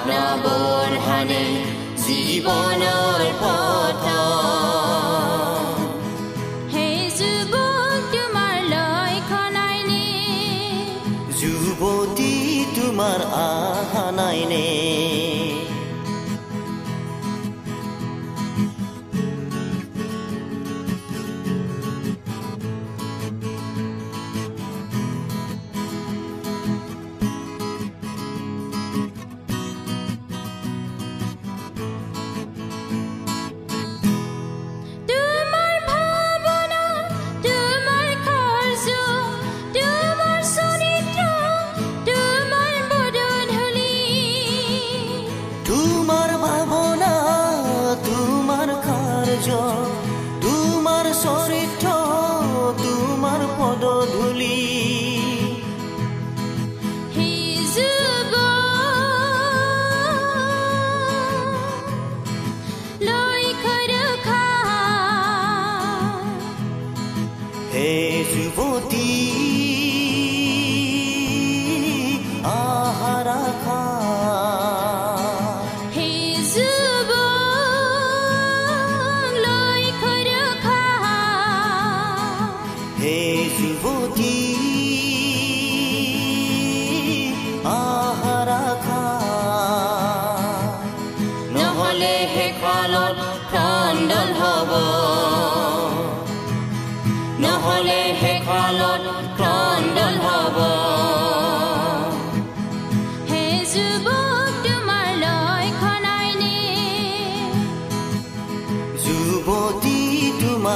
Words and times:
আগ্নবৰ 0.00 0.92
হানে 1.06 1.44
জীৱনৰ 2.04 3.22
পথ 3.40 4.04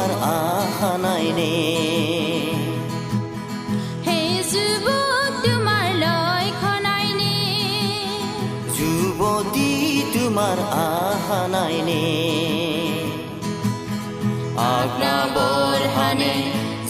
তোমাৰ 0.05 0.23
আহা 0.31 0.93
নাইনে 1.03 1.53
হে 4.07 4.19
যুৱক 4.53 5.33
তোমাৰ 5.45 5.87
লক্ষণাইনে 6.03 7.37
যুৱতী 8.77 9.71
তোমাৰ 10.15 10.59
আহা 10.81 11.41
নাইনে 11.55 12.03
আজ্ঞাবৰ 14.73 15.81
হানে 15.97 16.35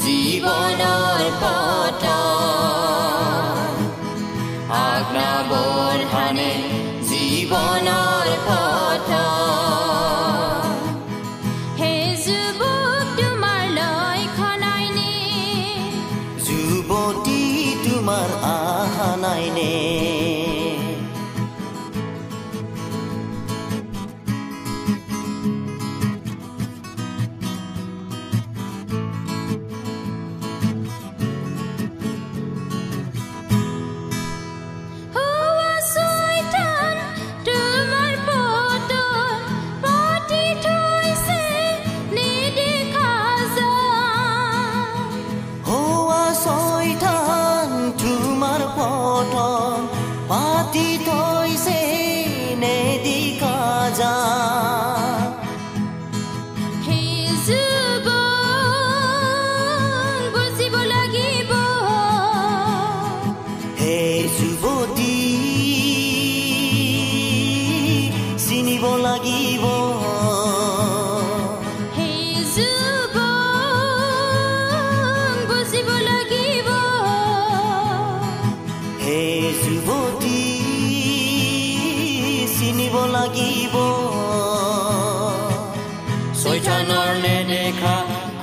জীৱনৰ 0.04 1.20
পথ। 1.42 2.04
আজ্ঞাবৰ 4.88 5.98
হানে 6.14 6.50
জীৱনৰ 7.10 8.13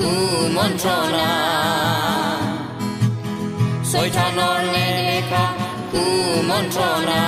kumontrona. 0.02 1.30
Soy 3.92 4.10
tanoleneka 4.16 5.44
kumontrona. 5.92 7.22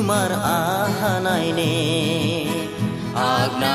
তোমাৰ 0.00 0.32
আহা 0.50 1.12
নাইনে 1.24 1.72
আগনা 3.30 3.74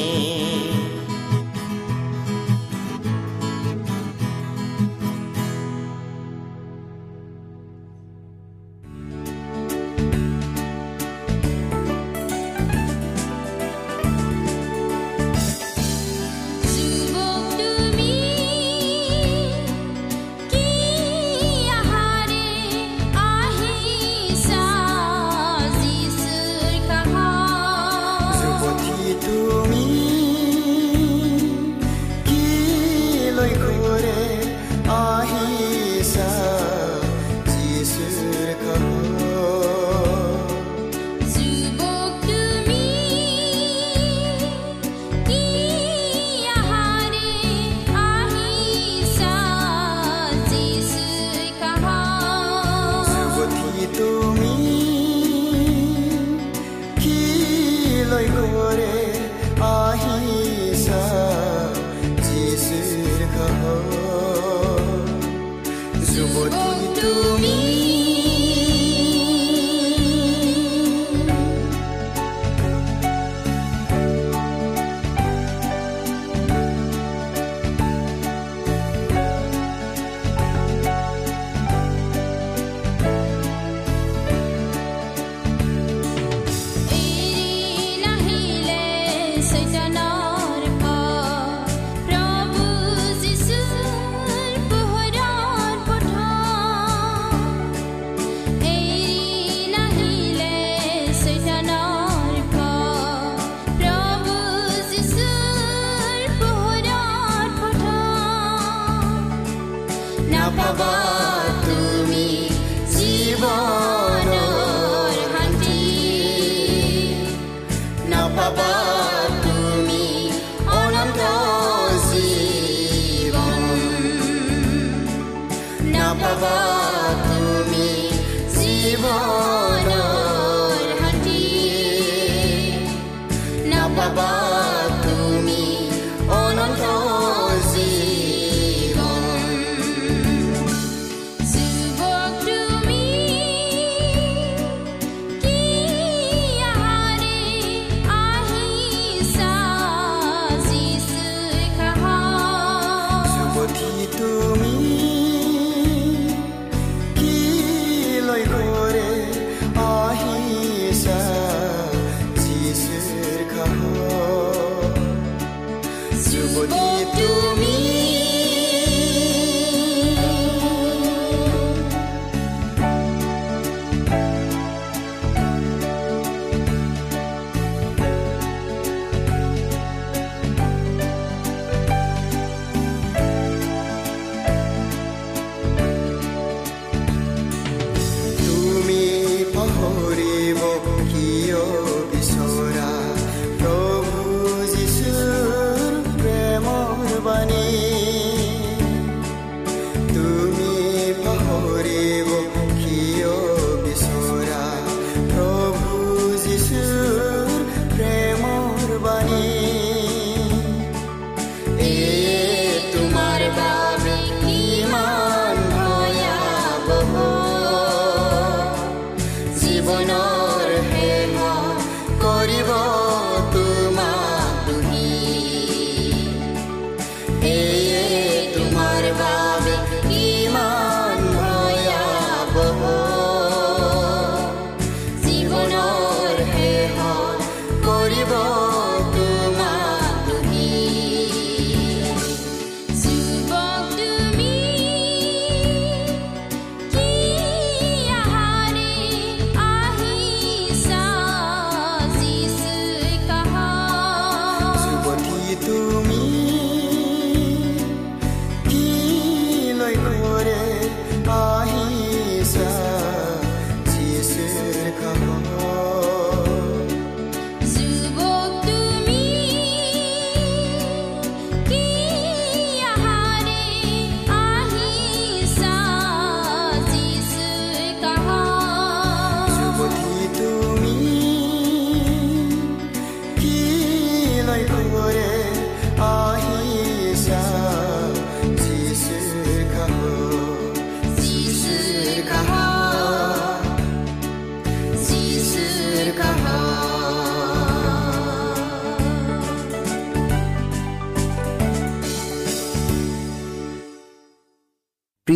Subodito 166.13 167.50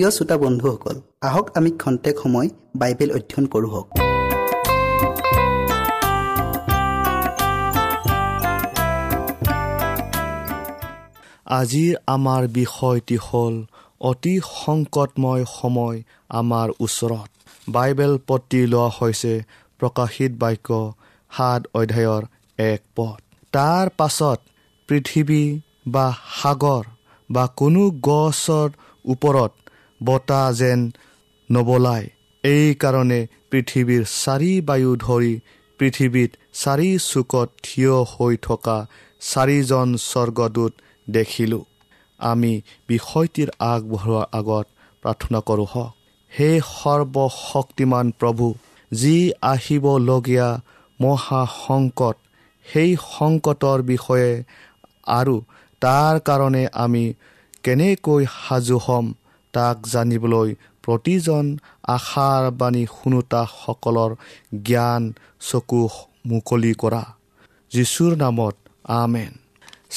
প্ৰিয় 0.05 0.17
শ্ৰোতা 0.17 0.37
বন্ধুসকল 0.37 0.97
আহক 1.21 1.45
আমি 1.57 1.69
খন্তেক 1.81 2.15
সময় 2.23 2.47
বাইবেল 2.75 3.09
অধ্যয়ন 3.17 3.45
কৰোঁ 3.53 3.71
আজিৰ 11.59 11.93
আমাৰ 12.15 12.41
বিষয়টি 12.59 13.17
হ'ল 13.25 13.55
অতি 14.01 14.35
সংকটময় 14.63 15.43
সময় 15.57 15.97
আমাৰ 16.39 16.67
ওচৰত। 16.79 17.29
বাইবেল 17.67 18.13
পতি 18.27 18.61
লোৱা 18.67 18.87
হৈছে 18.97 19.33
প্ৰকাশিত 19.79 20.31
বাক্য 20.39 20.69
সাত 21.31 21.61
অধ্যায়ৰ 21.79 22.23
এক 22.57 22.81
পদ। 22.95 23.19
তাৰ 23.53 23.85
পাছত 23.97 24.39
পৃথিৱী 24.89 25.43
বা 25.87 26.07
সাগৰ 26.41 26.83
বা 27.29 27.43
কোনো 27.59 27.83
গছৰ 28.07 28.69
ওপৰত 29.05 29.51
বতাহ 30.03 30.53
যেন 30.53 30.79
নবলায়। 31.49 32.07
এইকাৰণে 32.43 33.19
পৃথিৱীৰ 33.51 34.03
চাৰি 34.23 34.53
বায়ু 34.61 34.91
ধৰি 34.95 35.33
পৃথিৱীত 35.79 36.31
চাৰি 36.53 36.89
চুকত 36.99 37.49
থিয় 37.63 37.95
হৈ 38.11 38.33
থকা 38.41 38.77
চাৰিজন 39.21 39.87
স্বৰ্গদূত 40.09 40.73
দেখিলোঁ। 41.09 41.63
আমি 42.19 42.53
বিষয়টিৰ 42.87 43.49
আগবঢ়োৱাৰ 43.59 44.25
আগত 44.39 44.65
প্ৰাৰ্থনা 45.03 45.39
কৰোঁ 45.39 45.67
হওক 45.73 45.91
হে 46.31 46.49
সৰ্বশক্তিমান 46.71 48.11
প্ৰভু 48.19 48.45
যি 48.91 49.17
আহিবলগীয়া 49.41 50.49
মহা 50.99 51.41
সংকট 51.65 52.15
সেই 52.65 52.91
সংকটৰ 53.11 53.79
বিষয়ে 53.81 54.31
আৰু 55.07 55.35
তাৰ 55.81 56.15
কাৰণে 56.19 56.63
আমি 56.73 57.03
কেনেকৈ 57.63 58.25
সাজু 58.37 58.77
হ'ম? 58.77 59.05
তাক 59.55 59.77
জানিবলৈ 59.87 60.49
প্ৰতিজন 60.83 61.45
আশাৰ 61.87 62.43
বাণী 62.51 62.83
শুনোতাসকলৰ 62.95 64.11
জ্ঞান 64.63 65.03
চকু 65.39 65.81
মুকলি 66.25 66.73
কৰা। 66.73 67.03
যীশুৰ 67.71 68.11
নামত 68.17 68.55
আমেন। 68.83 69.33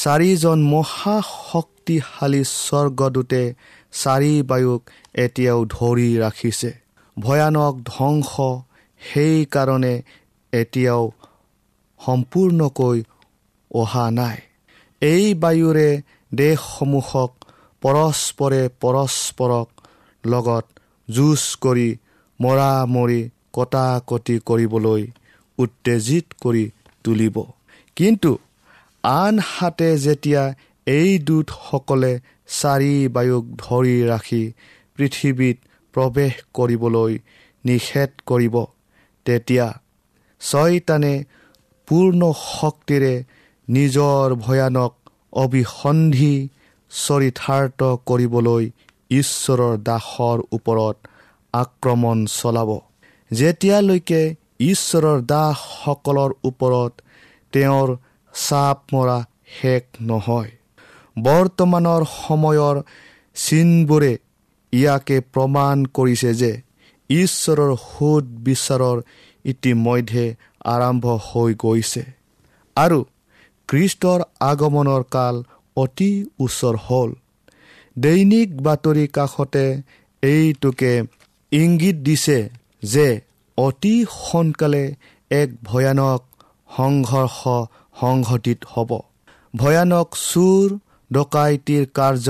চাৰিজন 0.02 0.58
মহাশক্তিশালী 0.62 2.42
স্বৰ্গদূতে 2.44 3.42
চাৰি 3.92 4.34
বায়ুক 4.42 4.82
এতিয়াও 5.14 5.60
ধৰি 5.64 6.08
ৰাখিছে। 6.18 6.70
ভয়ানক 7.16 7.74
ধ্বংস 7.86 8.32
সেইকাৰণে 9.00 9.94
এতিয়াও 10.52 11.04
সম্পূৰ্ণকৈ 12.06 12.98
অহা 13.70 14.06
নাই। 14.10 14.38
এই 15.00 15.24
বায়ুৰে 15.34 15.88
দেশসমূহক 16.34 17.30
পৰস্পৰে 17.82 18.62
পৰস্পৰক 18.80 19.68
লগত 20.24 20.64
যুঁজ 21.08 21.42
কৰি 21.60 21.88
মৰা 22.40 22.72
মৰি 22.86 23.20
কটাকটি 23.52 24.36
কৰিবলৈ 24.48 25.02
উত্তেজিত 25.58 26.26
কৰি 26.42 26.64
তুলিব। 27.04 27.36
কিন্তু 27.96 28.30
আনহাতে 29.04 29.90
যেতিয়া 29.98 30.42
এই 30.86 31.10
দূতসকলে 31.18 32.12
চাৰি 32.58 32.94
বায়ুক 33.08 33.44
ধৰি 33.62 33.96
ৰাখি 34.10 34.42
পৃথিৱীত 34.96 35.56
প্ৰৱেশ 35.94 36.34
কৰিবলৈ 36.54 37.12
নিষেধ 37.64 38.10
কৰিব 38.26 38.56
তেতিয়া 39.26 39.66
ছয়তানে 40.40 41.14
পূৰ্ণ 41.88 42.20
শক্তিৰে 42.42 43.14
নিজৰ 43.68 44.24
ভয়ানক 44.44 44.92
অভিসন্ধি 45.36 46.34
চৰিতাৰ্থ 46.90 47.80
কৰিবলৈ 48.08 48.64
ঈশ্বৰৰ 49.10 49.74
দাসৰ 49.88 50.38
ওপৰত 50.56 50.96
আক্ৰমণ 51.54 52.18
চলাব। 52.32 52.70
যেতিয়ালৈকে 53.30 54.22
ঈশ্বৰৰ 54.62 55.18
দাসসকলৰ 55.32 56.30
ওপৰত 56.44 56.92
তেওঁৰ 57.52 57.88
চাপ 58.34 58.78
মৰা 58.92 59.18
শেষ 59.56 59.84
নহয় 60.00 60.50
বৰ্তমানৰ 61.16 62.02
সময়ৰ 62.16 62.76
চিনবোৰে 63.36 64.12
ইয়াকে 64.72 65.16
প্ৰমাণ 65.34 65.76
কৰিছে 65.96 66.30
যে 66.40 66.52
ঈশ্বৰৰ 67.10 67.72
সোধ 67.84 68.24
বিচাৰৰ 68.46 68.98
ইতিমধ্যে 69.44 70.24
আৰম্ভ 70.74 71.04
হৈ 71.26 71.52
গৈছে। 71.64 72.04
আৰু 72.76 72.98
খ্ৰীষ্টৰ 73.68 74.20
আগমনৰ 74.40 75.02
কাল 75.10 75.36
অতি 75.82 76.10
ওচৰ 76.44 76.74
হ'ল। 76.86 77.10
দৈনিক 77.96 78.50
বাতৰি 78.62 79.06
কাষতে 79.16 79.66
এইটোকে 80.22 80.92
ইংগিত 81.52 81.96
দিছে 82.06 82.38
যে 82.92 83.08
অতি 83.58 83.94
সোনকালে 84.16 84.84
এক 85.30 85.48
ভয়ানক 85.64 86.20
সংঘৰ্ষ 86.76 87.40
সংঘটিত 88.00 88.60
হ'ব। 88.72 88.90
ভয়ানক 89.54 90.08
চুৰ 90.28 90.66
ডকাইতিৰ 91.10 91.84
কাৰ্য 91.98 92.28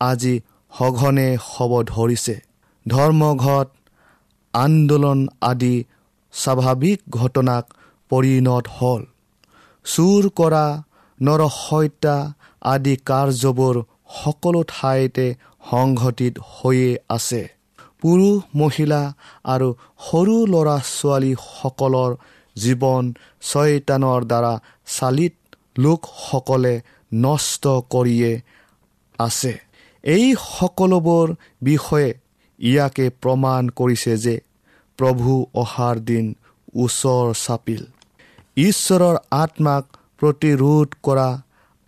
আজি 0.00 0.34
সঘনে 0.72 1.28
হ'ব 1.48 1.72
ধৰিছে। 1.84 2.36
ধৰ্মঘট 2.86 3.68
আন্দোলন 4.54 5.20
আদি 5.42 5.76
স্বাভাৱিক 6.34 6.98
ঘটনাক 7.10 7.64
পৰিণত 8.10 8.64
হ'ল। 8.76 9.02
চুৰ 9.86 10.22
কৰা 10.38 10.66
নৰহত্যা 11.18 12.16
আদি 12.62 12.94
কাৰ্যবোৰ 13.08 13.76
সকলো 14.14 14.60
ঠাইতে 14.68 15.26
সংঘটিত 15.70 16.34
হৈয়ে 16.54 16.90
আছে। 17.08 17.42
পুৰুষ 18.00 18.36
মহিলা 18.54 19.02
আৰু 19.44 19.68
সৰু 20.06 20.36
ল'ৰা 20.52 20.76
ছোৱালীসকলৰ 20.96 22.10
জীৱন 22.56 23.04
ছয়তানৰ 23.42 24.20
দ্বাৰা 24.30 24.54
চালিত 24.96 25.34
লোকসকলে 25.78 26.74
নষ্ট 27.12 27.64
কৰিয়ে 27.94 28.32
আছে। 29.18 29.52
এই 30.04 30.26
সকলোবোৰ 30.48 31.26
বিষয়ে 31.62 32.10
ইয়াকে 32.58 33.06
প্ৰমাণ 33.22 33.62
কৰিছে 33.78 34.14
যে 34.24 34.36
প্ৰভু 34.98 35.30
অহাৰ 35.54 35.96
দিন 36.10 36.24
ওচৰ 36.74 37.26
চাপিল। 37.44 37.82
ঈশ্বৰৰ 38.60 39.16
আত্মাক 39.42 39.84
প্ৰতিৰোধ 40.20 40.88
কৰা 41.02 41.28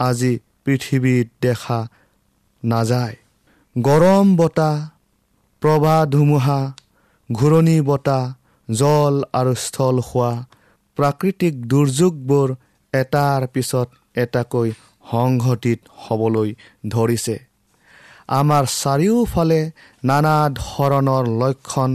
আজি 0.01 0.33
পৃথিৱীত 0.67 1.27
দেখা 1.43 1.81
নাযায়। 2.63 3.17
গৰম 3.77 4.27
বতাহ 4.37 4.77
প্ৰবাহ 5.63 5.99
ধুমুহা 6.07 6.61
ঘূৰণি 7.31 7.79
বতাহ 7.81 8.25
জল 8.69 9.15
আৰু 9.39 9.53
স্থল 9.65 9.97
হোৱা 10.09 10.33
প্ৰাকৃতিক 10.99 11.55
দুৰ্যোগবোৰ 11.71 12.49
এটাৰ 12.93 13.41
পিছত 13.55 13.89
এটাকৈ 14.17 14.69
সংঘটিত 15.11 15.81
হ'বলৈ 16.03 16.51
ধৰিছে। 16.89 17.37
আমাৰ 18.39 18.65
চাৰিওফালে 18.75 19.61
নানা 20.05 20.37
ধৰণৰ 20.57 21.25
লক্ষণ 21.43 21.93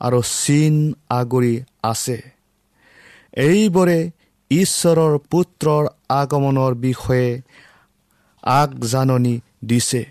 আৰু 0.00 0.20
চিন 0.34 0.74
আগুৰি 1.10 1.54
আছে। 1.82 2.18
এইবোৰে 3.36 3.98
ঈশ্বৰৰ 4.50 5.14
পুত্ৰৰ 5.30 5.84
আগমনৰ 6.20 6.72
বিষয়ে 6.86 7.30
আগজাননী 8.42 9.34
দিছে। 9.64 10.02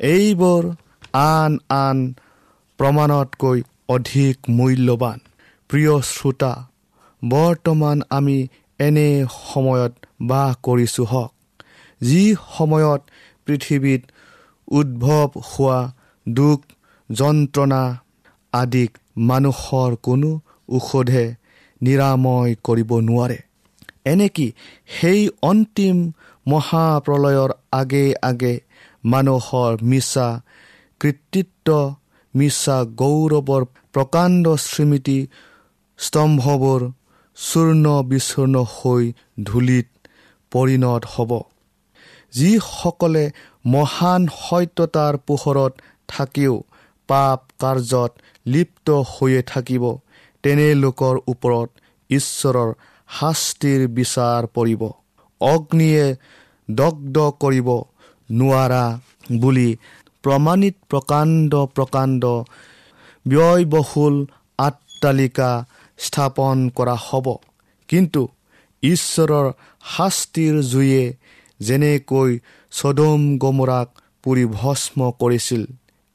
এইবোৰ 0.00 0.62
আন 1.12 1.52
আন 1.68 1.98
প্ৰমাণতকৈ 2.78 3.58
অধিক 3.88 4.36
মূল্যৱান। 4.48 5.18
প্ৰিয় 5.70 5.94
শ্ৰোতা 6.02 6.52
বৰ্তমান 7.22 8.02
আমি 8.10 8.38
এনে 8.78 9.08
সময়ত 9.44 9.92
বাস 10.22 10.50
কৰিছোঁ 10.62 11.06
হওক 11.06 11.32
যি 12.00 12.22
সময়ত 12.56 13.00
পৃথিৱীত 13.46 14.02
উদ্ভৱ 14.68 15.28
হোৱা 15.50 15.78
দুখ 16.26 16.58
যন্ত্ৰণা 17.10 17.82
আদিক 18.52 18.90
মানুহৰ 19.20 19.90
কোনো 20.02 20.30
ঔষধে 20.68 21.24
নিৰাময় 21.80 22.54
কৰিব 22.64 22.90
নোৱাৰে। 23.00 23.38
এনেকি 24.04 24.46
সেই 24.86 25.20
অন্তিম 25.42 25.96
মহাপ্ৰলয়ৰ 26.50 27.50
আগে 27.72 28.04
আগে 28.22 28.54
মানুহৰ 29.04 29.72
মিছা 29.90 30.28
কৃতিত্ব 31.00 31.68
মিছা 32.34 32.76
গৌৰৱৰ 33.00 33.62
প্ৰকাণ্ড 33.94 34.44
স্মৃতি 34.64 35.18
স্তম্ভবোৰ 35.98 36.80
চূৰ্ণ 37.36 37.84
বিচূৰ্ণ 38.10 38.64
হৈ 38.74 39.04
ধূলিত 39.44 39.88
পৰিণত 40.52 41.02
হ'ব। 41.12 41.32
যিসকলে 42.32 43.24
মহান 43.66 44.22
সত্যতাৰ 44.38 45.14
পোহৰত 45.26 45.72
থাকিও 46.08 46.54
পাপ 47.08 47.40
কাৰ্যত 47.60 48.10
লিপ্ত 48.46 48.88
হৈয়ে 49.12 49.42
থাকিব 49.52 49.84
তেনে 50.44 50.68
লোকৰ 50.82 51.14
ওপৰত 51.32 51.68
ঈশ্বৰৰ 52.10 52.70
শাস্তিৰ 53.08 53.80
বিচাৰ 53.96 54.42
পৰিব। 54.56 54.82
অগ্নিয়ে 55.40 56.06
দগ্ধ 56.74 57.16
কৰিব 57.42 57.68
নোৱাৰা 58.30 58.84
বুলি 59.40 59.70
প্ৰমাণিত 60.24 60.76
প্ৰকাণ্ড 60.90 61.52
প্ৰকাণ্ড 61.76 62.22
ব্যয়বহুল 63.26 64.16
আট্টালিকা 64.58 65.50
স্থাপন 65.98 66.56
কৰা 66.76 66.96
হ'ব। 67.06 67.26
কিন্তু 67.88 68.22
ঈশ্বৰৰ 68.82 69.46
শাস্তিৰ 69.86 70.54
জুয়ে 70.72 71.04
যেনেকৈ 71.60 72.30
চদম 72.72 73.20
গমৰাক 73.42 73.88
পুৰি 74.24 74.44
ভস্ম 74.52 74.98
কৰিছিল 75.20 75.62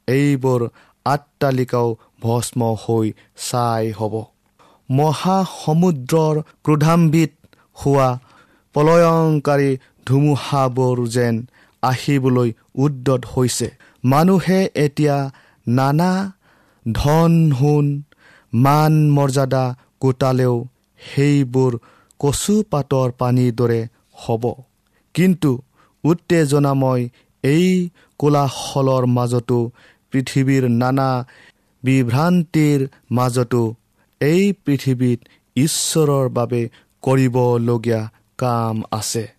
এইবোৰ 0.08 0.62
আট্টালিকাও 1.06 1.88
ভস্ম 2.22 2.60
হৈ 2.84 3.08
ছাই 3.46 3.86
হ'ব। 4.00 4.14
মহাসমুদ্ৰৰ 4.90 6.36
ক্ৰোধাম্বিত 6.66 7.32
হোৱা 7.78 8.10
প্ৰলয়ংকাৰী 8.76 9.70
ধুমুহাবোৰ 10.08 10.98
যেন 11.08 11.36
আহিবলৈ 11.84 12.50
উদ্যত 12.76 13.22
হৈছে। 13.34 13.68
মানুহে 14.04 14.60
এতিয়া 14.76 15.18
নানা 15.68 16.12
ধন 16.86 17.34
সোণ 17.60 17.86
মান 18.54 18.94
মৰ্যাদা 19.12 19.66
গোটালেও 20.02 20.56
সেইবোৰ 21.00 21.72
কচু 22.20 22.56
পাতৰ 22.72 23.10
পানীৰ 23.20 23.54
দৰে 23.56 23.82
হ'ব। 24.22 24.44
কিন্তু 25.16 25.52
উত্তেজনাময় 26.04 27.04
এই 27.44 27.68
কোলাহলৰ 28.20 29.04
মাজতো 29.08 29.60
পৃথিৱীৰ 30.12 30.64
নানা 30.82 31.10
বিভ্ৰান্তিৰ 31.84 32.80
মাজতো 33.12 33.64
এই 34.22 34.44
পৃথিৱীত 34.66 35.20
ঈশ্বৰৰ 35.56 36.26
বাবে 36.30 36.62
কৰিবলগীয়া 37.04 38.02
কাম 38.40 38.76
আছে। 38.92 39.35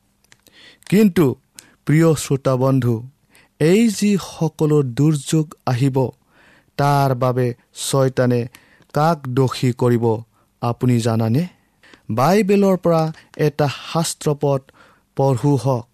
কিন্তু 0.90 1.24
প্ৰিয় 1.86 2.08
শ্ৰোতা 2.22 2.54
বন্ধু 2.56 2.94
এই 3.60 3.82
যি 3.88 4.10
সকলো 4.24 4.78
দুৰ্যোগ 4.98 5.46
আহিব 5.66 5.96
তাৰ 6.78 7.10
বাবে 7.22 7.46
ছয়তানে 7.88 8.40
কাক 8.94 9.18
দোষী 9.36 9.70
কৰিব। 9.82 10.04
আপুনি 10.62 10.96
জানানে? 11.00 11.42
বাইবেলৰ 12.10 12.76
পৰা 12.84 13.02
এটা 13.46 13.66
শাস্ত্ৰপদ 13.92 14.60
পঢ়ো 15.16 15.52
হওক। 15.64 15.84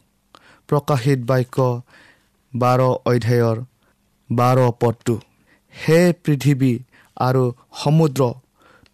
প্ৰকাশিত 0.69 1.21
বাক্য 1.31 1.57
বাৰ 2.53 2.81
অধ্যায়ৰ 3.11 3.59
বাৰ 4.31 4.59
পদটো 4.81 5.15
হে 5.75 6.01
পৃথিৱী 6.25 6.73
আৰু 7.17 7.45
সমুদ্ৰ 7.81 8.23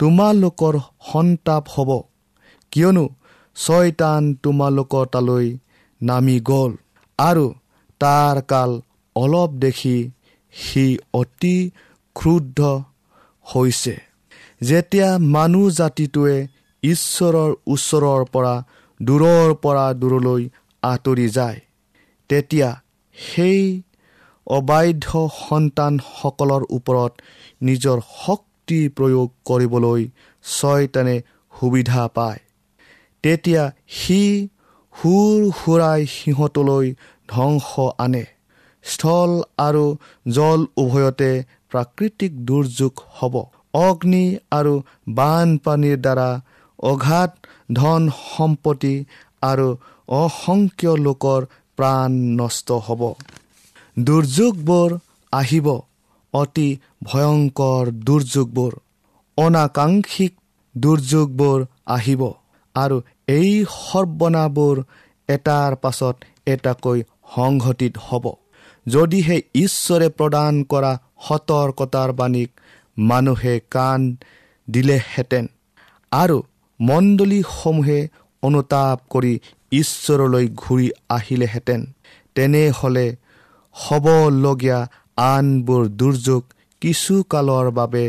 তোমালোকৰ 0.00 0.74
সন্তাপ 1.10 1.64
হ'ব। 1.74 1.90
কিয়নো 2.72 3.04
ছয়তান 3.56 4.22
তোমালোকৰ 4.42 5.06
তালৈ 5.12 5.46
নামি 6.00 6.36
গ'ল 6.40 6.72
আৰু 7.18 7.46
তাৰ 8.00 8.36
কাল 8.42 8.70
অলপ 9.16 9.50
দেখি 9.64 9.98
সি 10.54 10.86
অতি 11.12 11.56
ক্ৰুদ্ধ 12.16 12.60
হৈছে। 13.46 13.96
যেতিয়া 14.60 15.08
মানুহ 15.18 15.70
জাতিটোৱে 15.70 16.36
ঈশ্বৰৰ 16.82 17.50
ওচৰৰ 17.66 18.22
পৰা 18.34 18.54
দূৰৰ 19.00 19.54
পৰা 19.62 19.86
দূৰলৈ 19.92 20.42
আঁতৰি 20.82 21.28
যায় 21.28 21.60
তেতিয়া 22.30 22.68
সেই 23.18 23.82
অবাধ্য 24.46 25.08
সন্তানসকলৰ 25.38 26.62
ওপৰত 26.70 27.12
নিজৰ 27.62 27.98
শক্তি 28.24 28.80
প্ৰয়োগ 28.88 29.28
কৰিবলৈ 29.44 30.02
ছয়তানে 30.44 31.16
সুবিধা 31.52 32.02
পায়। 32.08 32.40
তেতিয়া 33.22 33.62
সি 33.88 34.20
সুৰ 34.98 35.38
সুৰাই 35.58 36.00
সিহঁতলৈ 36.06 36.86
ধ্বংস 37.28 37.68
আনে। 37.98 38.24
স্থল 38.84 39.30
আৰু 39.58 39.84
জল 40.28 40.60
উভয়তে 40.76 41.30
প্ৰাকৃতিক 41.70 42.32
দুৰ্যোগ 42.44 42.94
হ'ব। 43.18 43.34
অগ্নি 43.78 44.24
আৰু 44.50 44.74
বানপানীৰ 45.14 45.98
দ্বাৰা 45.98 46.30
অঘাত 46.82 47.30
ধন 47.74 48.02
সম্পত্তি 48.16 48.94
আৰু 49.42 49.68
অসংখ্য 50.18 50.92
লোকৰ 51.06 51.40
প্ৰাণ 51.78 52.10
নষ্ট 52.40 52.68
হ'ব। 52.86 53.02
দুৰ্যোগবোৰ 53.96 54.90
আহিব। 55.32 55.68
অতি 56.34 56.68
ভয়ংকৰ 57.04 57.84
দুৰ্যোগবোৰ। 58.06 58.72
অনাকাংক্ষিক 59.38 60.32
দুৰ্যোগবোৰ 60.74 61.58
আহিব। 61.86 62.22
আৰু 62.74 62.96
এই 63.28 63.50
সৰ্বনাবোৰ 63.70 64.76
এটাৰ 65.28 65.72
পাছত 65.76 66.16
এটাকৈ 66.46 66.98
সংঘটিত 67.34 67.94
হ'ব। 68.06 68.24
যদিহে 68.86 69.36
ঈশ্বৰে 69.54 70.08
প্ৰদান 70.08 70.54
কৰা 70.64 70.92
সতৰ্কতাৰ 71.26 72.10
বাণীক 72.12 72.50
মানুহে 72.98 73.54
কাণ 73.70 74.00
দিলেহেঁতেন 74.68 75.44
আৰু 76.12 76.38
মণ্ডলীসমূহে 76.80 77.98
অনুতাপ 78.42 78.98
কৰি 79.10 79.34
ঈশ্বৰলৈ 79.72 80.46
ঘূৰি 80.56 80.88
আহিলেহেঁতেন 81.10 81.80
তেনেহ'লে 82.34 83.06
হ'বলগীয়া 83.76 84.78
আনবোৰ 85.28 85.82
দুৰ্যোগ 86.00 86.42
কিছুকালৰ 86.82 87.66
বাবে 87.70 88.04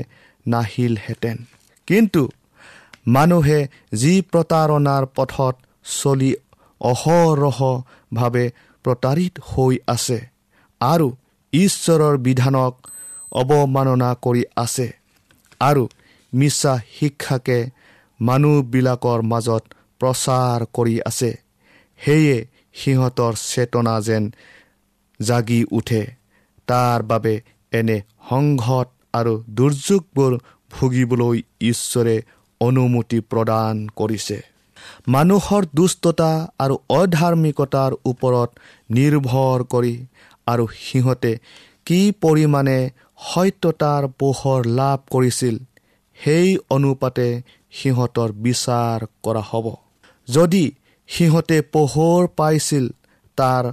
নাহিলহেঁতেন। 0.45 1.37
কিন্তু 1.87 2.21
মানুহে 3.05 3.59
যি 3.93 4.13
প্ৰতাৰণাৰ 4.21 5.03
পথত 5.15 5.55
চলি 6.01 6.31
অহৰহভাৱে 6.81 8.45
প্ৰতাৰিত 8.85 9.33
হৈ 9.49 9.75
আছে 9.87 10.19
আৰু 10.81 11.07
ঈশ্বৰৰ 11.53 12.17
বিধানক 12.17 12.73
অৱমাননা 13.31 14.09
কৰি 14.21 14.43
আছে 14.57 14.87
আৰু 15.61 15.83
মিছা 16.33 16.73
শিক্ষাকে 16.99 17.59
মানুহবিলাকৰ 18.21 19.19
মাজত 19.21 19.63
প্ৰচাৰ 19.99 20.59
কৰি 20.73 20.95
আছে 21.05 21.31
সেয়ে 21.99 22.37
সিহঁতৰ 22.73 23.33
চেতনা 23.35 23.95
যেন 24.01 24.23
জাগি 25.21 25.61
উঠে। 25.71 26.03
তাৰ 26.67 26.99
বাবে 27.03 27.41
এনে 27.71 27.97
সংঘত 28.29 28.87
আৰু 29.13 29.33
দুৰ্যোগবোৰ 29.49 30.33
ভুগিবলৈ 30.71 31.37
ঈশ্বৰে 31.61 32.15
অনুমতি 32.61 33.19
প্ৰদান 33.31 33.75
কৰিছে। 33.95 34.37
মানুহৰ 35.07 35.63
দুষ্টতা 35.73 36.31
আৰু 36.59 36.75
অধাৰ্মিকতাৰ 36.91 37.91
ওপৰত 38.05 38.49
নিৰ্ভৰ 38.89 39.57
কৰি 39.73 39.95
আৰু 40.47 40.65
সিহঁতে 40.81 41.31
কি 41.87 41.99
পৰিমাণে 42.21 42.79
সত্যতাৰ 43.25 44.03
পোহৰ 44.19 44.59
লাভ 44.79 44.99
কৰিছিল 45.11 45.55
সেই 46.17 46.47
অনুপাতে 46.69 47.27
সিহঁতৰ 47.73 48.29
বিচাৰ 48.45 48.99
কৰা 49.23 49.43
হ'ব। 49.49 49.65
যদি 50.27 50.65
সিহঁতে 51.09 51.57
পোহৰ 51.73 52.21
পাইছিল 52.37 52.85
তাৰ 53.37 53.65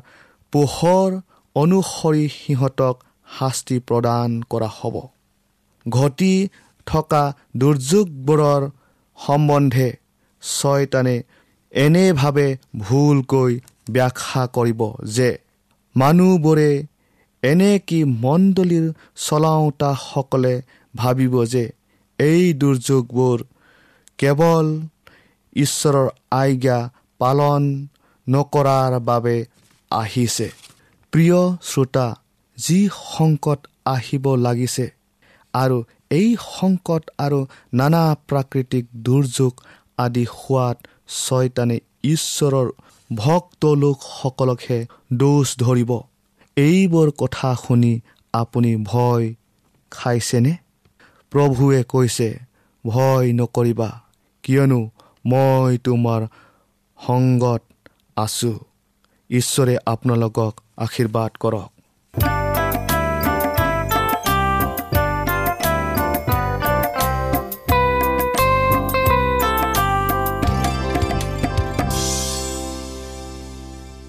পোহৰ 0.52 1.10
অনুসৰি 1.56 2.24
সিহঁতক 2.36 2.94
শাস্তি 3.28 3.76
প্ৰদান 3.88 4.30
কৰা 4.50 4.68
হ'ব। 4.78 4.96
ঘটি 5.86 6.32
থকা 6.86 7.22
দুৰ্যোগবোৰৰ 7.58 8.62
সম্বন্ধে 9.18 9.88
ছয়তানে 10.42 11.16
এনেভাৱে 11.72 12.48
ভুলকৈ 12.80 13.52
ব্যাখ্যা 13.90 14.42
কৰিব 14.56 14.80
যে 15.16 15.30
মানুহবোৰে 15.96 16.70
এনে 17.42 17.72
কি 17.88 17.98
মণ্ডলীৰ 18.24 18.86
চলাওঁতাসকলে 19.26 20.54
ভাবিব 20.94 21.34
যে 21.52 21.64
এই 22.18 22.42
দুৰ্যোগবোৰ 22.60 23.38
কেৱল 24.18 24.66
ঈশ্বৰৰ 25.56 26.08
আজ্ঞা 26.40 26.78
পালন 27.20 27.62
নকৰাৰ 28.26 28.92
বাবে 29.08 29.36
আহিছে। 29.90 30.48
প্ৰিয় 31.12 31.40
শ্ৰোতা 31.62 32.06
যি 32.58 32.78
সংকট 33.06 33.60
আহিব 33.86 34.24
লাগিছে 34.36 34.86
আৰু 35.54 35.78
এই 36.10 36.36
সংকট 36.40 37.02
আৰু 37.18 37.46
নানা 37.74 38.16
প্ৰাকৃতিক 38.28 38.86
দুৰ্যোগ 38.96 39.52
আদি 39.98 40.24
হোৱাত 40.24 40.76
ছয়তানে 41.08 41.78
ঈশ্বৰৰ 42.04 42.68
ভক্ত 43.14 43.66
লোকসকলকহে 43.66 44.86
দোষ 45.12 45.56
ধৰিব। 45.58 45.90
এইবোৰ 46.56 47.10
কথা 47.10 47.54
শুনি 47.54 48.00
আপুনি 48.32 48.76
ভয় 48.76 49.34
খাইছেনে? 49.90 50.56
প্ৰভুৱে 51.30 51.84
কৈছে 51.88 52.28
ভয় 52.86 53.32
নকৰিবা 53.32 53.90
কিয়নো 54.42 54.90
মই 55.26 55.78
তোমাৰ 55.84 56.26
সংগত 57.06 57.62
আছো। 58.16 58.52
ঈশ্বৰে 59.30 59.76
আপোনালোকক 59.86 60.54
আশীৰ্বাদ 60.76 61.30
কৰক। 61.40 61.75